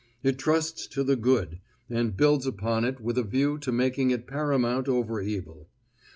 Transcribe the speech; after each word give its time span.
It 0.23 0.39
trusts 0.39 0.87
to 0.87 1.03
the 1.03 1.15
good, 1.15 1.59
and 1.87 2.17
builds 2.17 2.47
upon 2.47 2.85
it 2.85 2.99
with 2.99 3.19
a 3.19 3.23
view 3.23 3.59
to 3.59 3.71
making 3.71 4.09
it 4.09 4.25
paramount 4.25 4.87
over 4.89 5.21
evil. 5.21 5.69